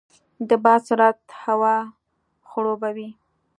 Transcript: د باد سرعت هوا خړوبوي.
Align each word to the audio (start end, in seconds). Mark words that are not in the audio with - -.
د 0.49 0.51
باد 0.63 0.81
سرعت 0.87 1.19
هوا 1.43 1.75
خړوبوي. 2.49 3.09